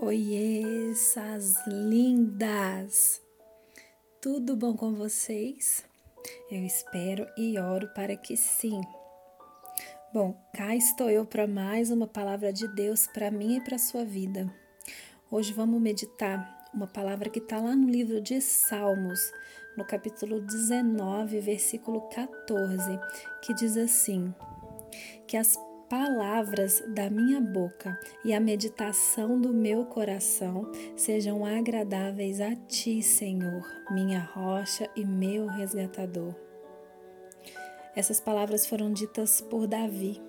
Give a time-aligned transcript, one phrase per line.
[0.00, 3.20] Oiê, essas lindas!
[4.22, 5.84] Tudo bom com vocês?
[6.48, 8.80] Eu espero e oro para que sim.
[10.14, 14.04] Bom, cá estou eu para mais uma palavra de Deus para mim e para sua
[14.04, 14.48] vida.
[15.28, 19.32] Hoje vamos meditar uma palavra que está lá no livro de Salmos,
[19.76, 23.00] no capítulo 19, versículo 14,
[23.42, 24.32] que diz assim:
[25.26, 25.56] Que as
[25.88, 33.66] palavras da minha boca e a meditação do meu coração sejam agradáveis a ti, Senhor,
[33.90, 36.34] minha rocha e meu resgatador.
[37.96, 40.20] Essas palavras foram ditas por Davi,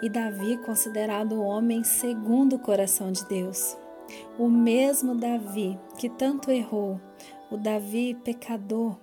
[0.00, 3.76] e Davi é considerado o homem segundo o coração de Deus.
[4.38, 7.00] O mesmo Davi que tanto errou,
[7.50, 8.98] o Davi pecador,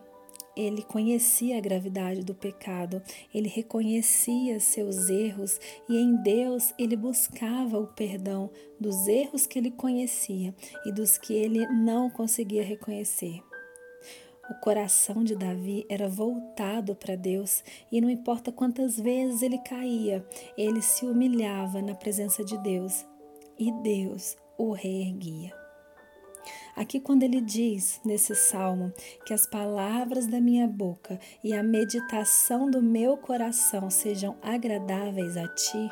[0.60, 3.02] ele conhecia a gravidade do pecado,
[3.34, 9.72] ele reconhecia seus erros e em Deus ele buscava o perdão dos erros que ele
[9.72, 10.54] conhecia
[10.86, 13.42] e dos que ele não conseguia reconhecer.
[14.50, 20.26] O coração de Davi era voltado para Deus e não importa quantas vezes ele caía,
[20.58, 23.06] ele se humilhava na presença de Deus
[23.60, 25.59] e Deus o reerguia.
[26.76, 28.94] Aqui, quando ele diz nesse salmo
[29.26, 35.48] que as palavras da minha boca e a meditação do meu coração sejam agradáveis a
[35.48, 35.92] ti,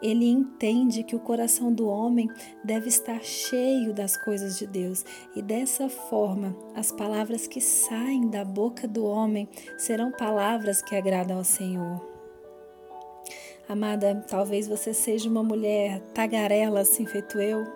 [0.00, 2.30] ele entende que o coração do homem
[2.64, 5.04] deve estar cheio das coisas de Deus
[5.34, 11.38] e dessa forma as palavras que saem da boca do homem serão palavras que agradam
[11.38, 12.17] ao Senhor.
[13.68, 17.66] Amada, talvez você seja uma mulher tagarela assim feito eu,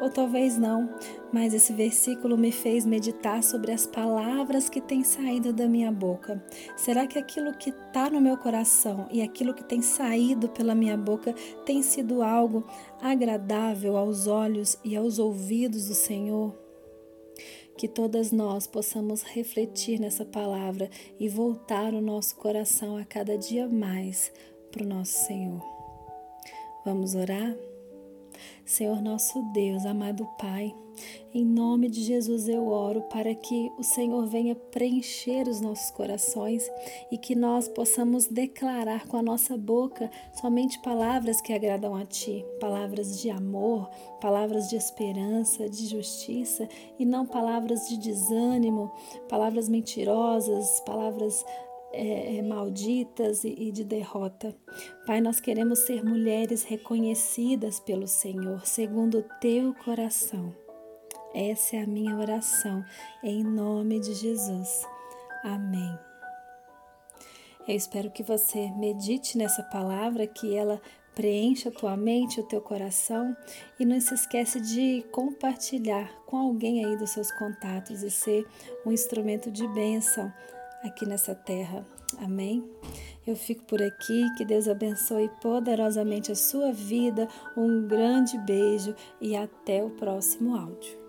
[0.00, 0.92] ou talvez não,
[1.32, 6.44] mas esse versículo me fez meditar sobre as palavras que têm saído da minha boca.
[6.76, 10.96] Será que aquilo que está no meu coração e aquilo que tem saído pela minha
[10.96, 11.32] boca
[11.64, 12.66] tem sido algo
[13.00, 16.58] agradável aos olhos e aos ouvidos do Senhor?
[17.78, 20.90] Que todas nós possamos refletir nessa palavra
[21.20, 24.32] e voltar o nosso coração a cada dia mais
[24.76, 25.64] para o nosso Senhor.
[26.84, 27.56] Vamos orar?
[28.62, 30.74] Senhor nosso Deus, amado Pai,
[31.32, 36.68] em nome de Jesus eu oro para que o Senhor venha preencher os nossos corações
[37.10, 42.44] e que nós possamos declarar com a nossa boca somente palavras que agradam a Ti,
[42.60, 43.88] palavras de amor,
[44.20, 48.92] palavras de esperança, de justiça e não palavras de desânimo,
[49.26, 51.44] palavras mentirosas, palavras
[51.96, 54.54] é, malditas e, e de derrota.
[55.06, 60.54] Pai, nós queremos ser mulheres reconhecidas pelo Senhor, segundo o teu coração.
[61.34, 62.84] Essa é a minha oração,
[63.22, 64.86] em nome de Jesus.
[65.42, 65.98] Amém.
[67.66, 70.80] Eu espero que você medite nessa palavra, que ela
[71.14, 73.34] preencha a tua mente, o teu coração
[73.80, 78.46] e não se esquece de compartilhar com alguém aí dos seus contatos e ser
[78.84, 80.32] um instrumento de bênção
[80.86, 81.86] aqui nessa terra.
[82.18, 82.64] Amém?
[83.26, 87.28] Eu fico por aqui, que Deus abençoe poderosamente a sua vida.
[87.56, 91.05] Um grande beijo e até o próximo áudio.